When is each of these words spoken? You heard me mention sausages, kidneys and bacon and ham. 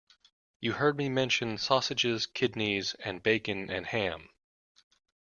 You 0.59 0.71
heard 0.71 0.97
me 0.97 1.09
mention 1.09 1.59
sausages, 1.59 2.25
kidneys 2.25 2.95
and 3.05 3.21
bacon 3.21 3.69
and 3.69 3.85
ham. 3.85 4.29